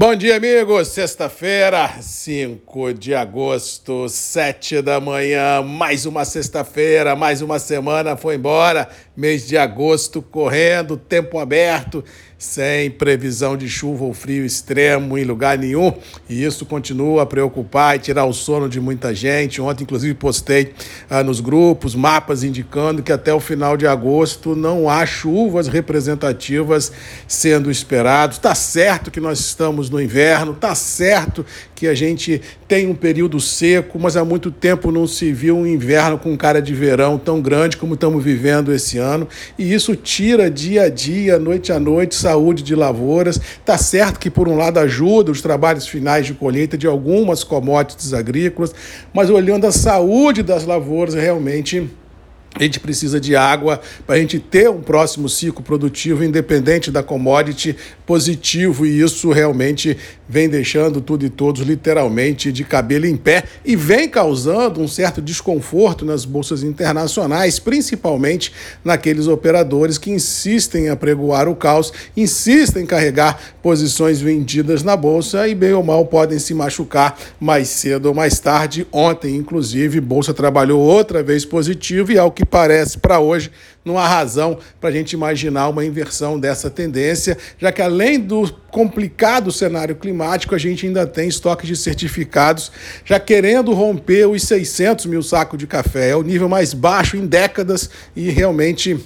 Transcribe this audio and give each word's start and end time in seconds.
Bom 0.00 0.14
dia, 0.14 0.36
amigos. 0.36 0.88
Sexta-feira, 0.88 2.00
5 2.00 2.94
de 2.94 3.14
agosto, 3.14 4.08
7 4.08 4.80
da 4.80 4.98
manhã. 4.98 5.60
Mais 5.60 6.06
uma 6.06 6.24
sexta-feira, 6.24 7.14
mais 7.14 7.42
uma 7.42 7.58
semana 7.58 8.16
foi 8.16 8.36
embora. 8.36 8.88
Mês 9.14 9.46
de 9.46 9.58
agosto 9.58 10.22
correndo, 10.22 10.96
tempo 10.96 11.38
aberto 11.38 12.02
sem 12.40 12.90
previsão 12.90 13.54
de 13.54 13.68
chuva 13.68 14.02
ou 14.02 14.14
frio 14.14 14.46
extremo 14.46 15.18
em 15.18 15.24
lugar 15.24 15.58
nenhum, 15.58 15.92
e 16.26 16.42
isso 16.42 16.64
continua 16.64 17.22
a 17.22 17.26
preocupar 17.26 17.96
e 17.96 17.98
tirar 17.98 18.24
o 18.24 18.32
sono 18.32 18.66
de 18.66 18.80
muita 18.80 19.14
gente. 19.14 19.60
Ontem, 19.60 19.84
inclusive, 19.84 20.14
postei 20.14 20.72
ah, 21.10 21.22
nos 21.22 21.38
grupos 21.38 21.94
mapas 21.94 22.42
indicando 22.42 23.02
que 23.02 23.12
até 23.12 23.34
o 23.34 23.40
final 23.40 23.76
de 23.76 23.86
agosto 23.86 24.56
não 24.56 24.88
há 24.88 25.04
chuvas 25.04 25.68
representativas 25.68 26.90
sendo 27.28 27.70
esperados. 27.70 28.38
Está 28.38 28.54
certo 28.54 29.10
que 29.10 29.20
nós 29.20 29.38
estamos 29.38 29.90
no 29.90 30.00
inverno, 30.00 30.52
está 30.52 30.74
certo 30.74 31.44
que 31.80 31.88
a 31.88 31.94
gente 31.94 32.42
tem 32.68 32.86
um 32.86 32.94
período 32.94 33.40
seco, 33.40 33.98
mas 33.98 34.14
há 34.14 34.22
muito 34.22 34.50
tempo 34.50 34.92
não 34.92 35.06
se 35.06 35.32
viu 35.32 35.56
um 35.56 35.66
inverno 35.66 36.18
com 36.18 36.36
cara 36.36 36.60
de 36.60 36.74
verão 36.74 37.16
tão 37.16 37.40
grande 37.40 37.78
como 37.78 37.94
estamos 37.94 38.22
vivendo 38.22 38.70
esse 38.70 38.98
ano, 38.98 39.26
e 39.58 39.72
isso 39.72 39.96
tira 39.96 40.50
dia 40.50 40.82
a 40.82 40.88
dia, 40.90 41.38
noite 41.38 41.72
a 41.72 41.80
noite, 41.80 42.14
saúde 42.14 42.62
de 42.62 42.74
lavouras. 42.74 43.40
Tá 43.64 43.78
certo 43.78 44.20
que, 44.20 44.28
por 44.28 44.46
um 44.46 44.58
lado, 44.58 44.78
ajuda 44.78 45.30
os 45.30 45.40
trabalhos 45.40 45.88
finais 45.88 46.26
de 46.26 46.34
colheita 46.34 46.76
de 46.76 46.86
algumas 46.86 47.42
commodities 47.42 48.12
agrícolas, 48.12 48.74
mas 49.14 49.30
olhando 49.30 49.66
a 49.66 49.72
saúde 49.72 50.42
das 50.42 50.66
lavouras, 50.66 51.14
realmente 51.14 51.88
a 52.58 52.62
gente 52.64 52.80
precisa 52.80 53.20
de 53.20 53.36
água 53.36 53.80
para 54.06 54.16
a 54.16 54.18
gente 54.18 54.38
ter 54.40 54.68
um 54.68 54.80
próximo 54.80 55.28
ciclo 55.28 55.62
produtivo, 55.62 56.24
independente 56.24 56.90
da 56.90 57.02
commodity, 57.02 57.76
positivo, 58.04 58.84
e 58.84 59.00
isso 59.00 59.30
realmente 59.30 59.96
vem 60.28 60.48
deixando 60.48 61.00
tudo 61.00 61.24
e 61.24 61.30
todos 61.30 61.62
literalmente 61.62 62.52
de 62.52 62.64
cabelo 62.64 63.06
em 63.06 63.16
pé 63.16 63.44
e 63.64 63.76
vem 63.76 64.08
causando 64.08 64.80
um 64.80 64.88
certo 64.88 65.22
desconforto 65.22 66.04
nas 66.04 66.24
bolsas 66.24 66.62
internacionais, 66.62 67.58
principalmente 67.58 68.52
naqueles 68.84 69.28
operadores 69.28 69.96
que 69.96 70.10
insistem 70.10 70.86
em 70.86 70.88
apregoar 70.88 71.48
o 71.48 71.54
caos, 71.54 71.92
insistem 72.16 72.82
em 72.82 72.86
carregar 72.86 73.40
posições 73.62 74.20
vendidas 74.20 74.82
na 74.82 74.96
bolsa 74.96 75.46
e, 75.46 75.54
bem 75.54 75.72
ou 75.72 75.82
mal, 75.82 76.04
podem 76.06 76.38
se 76.38 76.52
machucar 76.52 77.16
mais 77.38 77.68
cedo 77.68 78.06
ou 78.06 78.14
mais 78.14 78.40
tarde. 78.40 78.86
Ontem, 78.90 79.36
inclusive, 79.36 80.00
bolsa 80.00 80.34
trabalhou 80.34 80.80
outra 80.80 81.22
vez 81.22 81.44
positivo 81.44 82.12
e, 82.12 82.18
ao 82.18 82.30
que 82.30 82.39
parece 82.44 82.98
para 82.98 83.18
hoje, 83.20 83.50
não 83.84 83.98
há 83.98 84.06
razão 84.06 84.58
para 84.80 84.90
a 84.90 84.92
gente 84.92 85.12
imaginar 85.12 85.68
uma 85.68 85.84
inversão 85.84 86.38
dessa 86.38 86.68
tendência, 86.68 87.36
já 87.58 87.72
que 87.72 87.80
além 87.80 88.18
do 88.18 88.52
complicado 88.70 89.50
cenário 89.50 89.96
climático, 89.96 90.54
a 90.54 90.58
gente 90.58 90.86
ainda 90.86 91.06
tem 91.06 91.28
estoques 91.28 91.66
de 91.66 91.76
certificados 91.76 92.70
já 93.04 93.18
querendo 93.18 93.72
romper 93.72 94.26
os 94.26 94.42
600 94.42 95.06
mil 95.06 95.22
sacos 95.22 95.58
de 95.58 95.66
café. 95.66 96.10
É 96.10 96.16
o 96.16 96.22
nível 96.22 96.48
mais 96.48 96.74
baixo 96.74 97.16
em 97.16 97.26
décadas 97.26 97.90
e 98.14 98.30
realmente 98.30 98.98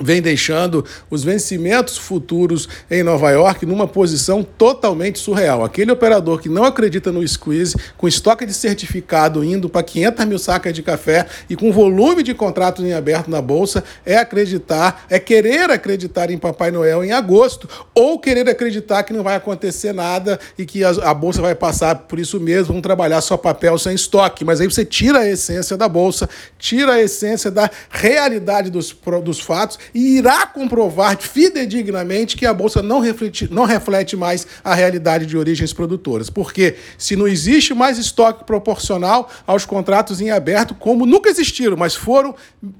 vem 0.00 0.22
deixando 0.22 0.84
os 1.10 1.24
vencimentos 1.24 1.96
futuros 1.96 2.68
em 2.90 3.02
Nova 3.02 3.30
York 3.30 3.66
numa 3.66 3.86
posição 3.86 4.42
totalmente 4.42 5.18
surreal. 5.18 5.64
Aquele 5.64 5.90
operador 5.90 6.40
que 6.40 6.48
não 6.48 6.64
acredita 6.64 7.10
no 7.10 7.26
squeeze, 7.26 7.74
com 7.96 8.06
estoque 8.06 8.46
de 8.46 8.54
certificado 8.54 9.44
indo 9.44 9.68
para 9.68 9.82
500 9.82 10.24
mil 10.26 10.38
sacas 10.38 10.72
de 10.72 10.82
café 10.82 11.26
e 11.48 11.56
com 11.56 11.72
volume 11.72 12.22
de 12.22 12.34
contratos 12.34 12.84
em 12.84 12.92
aberto 12.92 13.30
na 13.30 13.40
Bolsa, 13.40 13.82
é 14.04 14.16
acreditar, 14.16 15.06
é 15.08 15.18
querer 15.18 15.70
acreditar 15.70 16.30
em 16.30 16.38
Papai 16.38 16.70
Noel 16.70 17.04
em 17.04 17.12
agosto 17.12 17.68
ou 17.94 18.18
querer 18.18 18.48
acreditar 18.48 19.02
que 19.02 19.12
não 19.12 19.22
vai 19.22 19.36
acontecer 19.36 19.92
nada 19.92 20.38
e 20.56 20.64
que 20.64 20.84
a, 20.84 20.90
a 20.90 21.14
Bolsa 21.14 21.42
vai 21.42 21.54
passar 21.54 21.94
por 21.94 22.18
isso 22.18 22.40
mesmo, 22.40 22.72
vão 22.72 22.82
trabalhar 22.82 23.20
só 23.20 23.36
papel 23.36 23.78
sem 23.78 23.94
estoque. 23.94 24.44
Mas 24.44 24.60
aí 24.60 24.66
você 24.66 24.84
tira 24.84 25.20
a 25.20 25.28
essência 25.28 25.76
da 25.76 25.88
Bolsa, 25.88 26.28
tira 26.58 26.94
a 26.94 27.02
essência 27.02 27.50
da 27.50 27.70
realidade 27.90 28.70
dos, 28.70 28.94
dos 29.22 29.40
fatos 29.40 29.78
e 29.94 30.18
irá 30.18 30.46
comprovar 30.46 31.16
fidedignamente 31.18 32.36
que 32.36 32.46
a 32.46 32.54
Bolsa 32.54 32.82
não 32.82 33.00
reflete, 33.00 33.48
não 33.50 33.64
reflete 33.64 34.16
mais 34.16 34.46
a 34.62 34.74
realidade 34.74 35.26
de 35.26 35.36
origens 35.36 35.72
produtoras. 35.72 36.30
Porque 36.30 36.76
se 36.98 37.16
não 37.16 37.26
existe 37.26 37.74
mais 37.74 37.98
estoque 37.98 38.44
proporcional 38.44 39.30
aos 39.46 39.64
contratos 39.64 40.20
em 40.20 40.30
aberto, 40.30 40.74
como 40.74 41.06
nunca 41.06 41.28
existiram, 41.28 41.76
mas 41.76 41.94
foram 41.94 42.34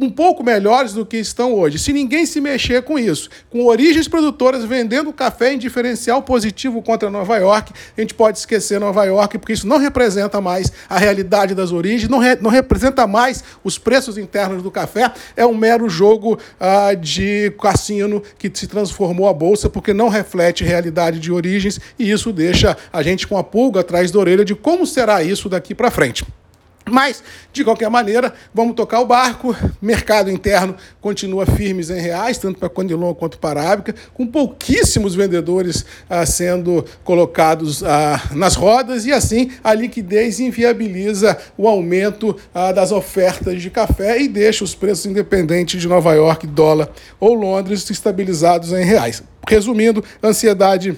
um 0.00 0.10
pouco 0.10 0.42
melhores 0.42 0.92
do 0.92 1.04
que 1.04 1.16
estão 1.16 1.54
hoje. 1.54 1.78
Se 1.78 1.92
ninguém 1.92 2.26
se 2.26 2.40
mexer 2.40 2.82
com 2.82 2.98
isso, 2.98 3.28
com 3.50 3.64
origens 3.66 4.08
produtoras 4.08 4.64
vendendo 4.64 5.12
café 5.12 5.52
em 5.52 5.58
diferencial 5.58 6.22
positivo 6.22 6.82
contra 6.82 7.10
Nova 7.10 7.36
York, 7.36 7.72
a 7.96 8.00
gente 8.00 8.14
pode 8.14 8.38
esquecer 8.38 8.78
Nova 8.80 9.04
York, 9.04 9.38
porque 9.38 9.52
isso 9.52 9.66
não 9.66 9.78
representa 9.78 10.40
mais 10.40 10.72
a 10.88 10.98
realidade 10.98 11.54
das 11.54 11.72
origens, 11.72 12.08
não, 12.08 12.18
re, 12.18 12.36
não 12.40 12.50
representa 12.50 13.06
mais 13.06 13.42
os 13.62 13.78
preços 13.78 14.18
internos 14.18 14.62
do 14.62 14.70
café, 14.70 15.12
é 15.36 15.46
um 15.46 15.54
mero 15.56 15.88
jogo 15.88 16.38
ah, 16.58 16.83
de 16.92 17.50
cassino 17.60 18.22
que 18.36 18.50
se 18.52 18.66
transformou 18.66 19.28
a 19.28 19.32
bolsa 19.32 19.70
porque 19.70 19.94
não 19.94 20.08
reflete 20.08 20.64
realidade 20.64 21.18
de 21.18 21.32
origens 21.32 21.80
e 21.98 22.10
isso 22.10 22.32
deixa 22.32 22.76
a 22.92 23.02
gente 23.02 23.26
com 23.26 23.38
a 23.38 23.44
pulga 23.44 23.80
atrás 23.80 24.10
da 24.10 24.18
orelha 24.18 24.44
de 24.44 24.54
como 24.54 24.86
será 24.86 25.22
isso 25.22 25.48
daqui 25.48 25.74
para 25.74 25.90
frente. 25.90 26.24
Mas, 26.90 27.22
de 27.52 27.64
qualquer 27.64 27.88
maneira, 27.88 28.34
vamos 28.52 28.74
tocar 28.74 29.00
o 29.00 29.06
barco. 29.06 29.56
Mercado 29.80 30.30
interno 30.30 30.76
continua 31.00 31.46
firmes 31.46 31.88
em 31.88 32.00
reais, 32.00 32.36
tanto 32.36 32.58
para 32.58 32.68
Condilon 32.68 33.14
quanto 33.14 33.38
para 33.38 33.60
Arábica, 33.60 33.94
com 34.12 34.26
pouquíssimos 34.26 35.14
vendedores 35.14 35.84
ah, 36.10 36.26
sendo 36.26 36.84
colocados 37.02 37.82
ah, 37.82 38.20
nas 38.32 38.54
rodas, 38.54 39.06
e 39.06 39.12
assim 39.12 39.50
a 39.62 39.72
liquidez 39.72 40.40
inviabiliza 40.40 41.38
o 41.56 41.66
aumento 41.66 42.36
ah, 42.54 42.70
das 42.70 42.92
ofertas 42.92 43.62
de 43.62 43.70
café 43.70 44.20
e 44.20 44.28
deixa 44.28 44.62
os 44.62 44.74
preços 44.74 45.06
independentes 45.06 45.80
de 45.80 45.88
Nova 45.88 46.12
York, 46.12 46.46
dólar 46.46 46.90
ou 47.18 47.32
Londres 47.32 47.88
estabilizados 47.88 48.72
em 48.72 48.84
reais. 48.84 49.22
Resumindo, 49.48 50.04
ansiedade 50.22 50.96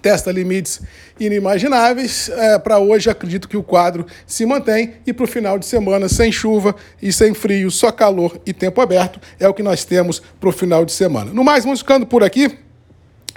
testa 0.00 0.30
limites 0.30 0.80
inimagináveis. 1.18 2.28
É, 2.28 2.58
para 2.58 2.78
hoje, 2.78 3.10
acredito 3.10 3.48
que 3.48 3.56
o 3.56 3.62
quadro 3.62 4.06
se 4.26 4.46
mantém 4.46 4.94
e 5.06 5.12
para 5.12 5.24
o 5.24 5.26
final 5.26 5.58
de 5.58 5.66
semana, 5.66 6.08
sem 6.08 6.30
chuva 6.30 6.74
e 7.00 7.12
sem 7.12 7.34
frio, 7.34 7.70
só 7.70 7.90
calor 7.90 8.40
e 8.46 8.52
tempo 8.52 8.80
aberto, 8.80 9.20
é 9.40 9.48
o 9.48 9.54
que 9.54 9.62
nós 9.62 9.84
temos 9.84 10.20
para 10.40 10.48
o 10.48 10.52
final 10.52 10.84
de 10.84 10.92
semana. 10.92 11.32
No 11.32 11.42
mais, 11.42 11.64
vamos 11.64 11.80
ficando 11.80 12.06
por 12.06 12.22
aqui, 12.22 12.58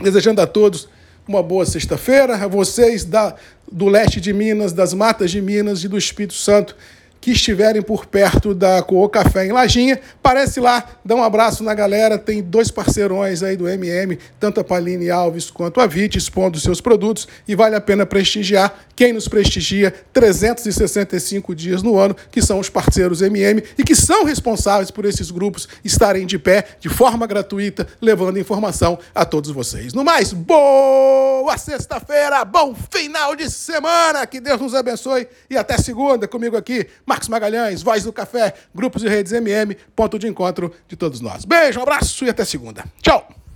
desejando 0.02 0.42
a 0.42 0.47
todos 0.47 0.88
uma 1.28 1.44
boa 1.44 1.66
sexta-feira, 1.66 2.36
a 2.36 2.47
vocês 2.47 3.06
da, 3.06 3.36
do 3.72 3.88
leste 3.88 4.20
de 4.20 4.34
Minas, 4.34 4.74
das 4.74 4.94
matas 4.94 5.30
de 5.30 5.41
Minas 5.41 5.84
e 5.84 5.88
do 5.88 5.97
Espírito 5.97 6.34
Santo 6.34 6.76
que 7.22 7.31
estiverem 7.31 7.81
por 7.81 8.06
perto 8.06 8.53
da 8.53 8.81
Coô 8.81 9.07
Café 9.09 9.46
em 9.46 9.52
Lajinha, 9.52 10.00
parece 10.22 10.59
lá, 10.59 10.84
dá 11.03 11.16
um 11.16 11.24
abraço 11.24 11.63
na 11.63 11.74
galera, 11.74 12.18
tem 12.18 12.41
dois 12.41 12.72
parceirões 12.72 13.44
aí 13.44 13.57
do 13.57 13.68
MM, 13.68 14.18
tanto 14.40 14.59
a 14.59 14.63
Paline 14.63 15.09
Alves 15.09 15.52
quanto 15.52 15.81
a 15.81 15.88
VIT, 15.88 16.18
expondo 16.18 16.59
seus 16.59 16.79
produtos. 16.81 17.28
E 17.47 17.56
vale 17.56 17.75
a 17.75 17.81
pena 17.81 18.06
prestigiar 18.06 18.74
quem 18.99 19.13
nos 19.13 19.29
prestigia 19.29 19.91
365 20.11 21.55
dias 21.55 21.81
no 21.81 21.97
ano, 21.97 22.13
que 22.29 22.41
são 22.41 22.59
os 22.59 22.67
parceiros 22.69 23.21
MM 23.21 23.63
e 23.77 23.83
que 23.85 23.95
são 23.95 24.25
responsáveis 24.25 24.91
por 24.91 25.05
esses 25.05 25.31
grupos 25.31 25.69
estarem 25.85 26.25
de 26.25 26.37
pé 26.37 26.67
de 26.81 26.89
forma 26.89 27.25
gratuita, 27.25 27.87
levando 28.01 28.37
informação 28.37 28.99
a 29.15 29.23
todos 29.23 29.51
vocês. 29.51 29.93
No 29.93 30.03
mais, 30.03 30.33
boa 30.33 31.57
sexta-feira, 31.57 32.43
bom 32.43 32.75
final 32.75 33.37
de 33.37 33.49
semana, 33.49 34.27
que 34.27 34.41
Deus 34.41 34.59
nos 34.59 34.75
abençoe 34.75 35.29
e 35.49 35.55
até 35.55 35.77
segunda 35.77 36.27
comigo 36.27 36.57
aqui 36.57 36.85
Marcos 37.05 37.29
Magalhães, 37.29 37.81
Voz 37.81 38.03
do 38.03 38.11
Café, 38.11 38.53
Grupos 38.75 39.01
e 39.01 39.07
Redes 39.07 39.31
MM, 39.31 39.77
ponto 39.95 40.19
de 40.19 40.27
encontro 40.27 40.73
de 40.89 40.97
todos 40.97 41.21
nós. 41.21 41.45
Beijo, 41.45 41.79
um 41.79 41.83
abraço 41.83 42.25
e 42.25 42.29
até 42.29 42.43
segunda. 42.43 42.83
Tchau! 43.01 43.48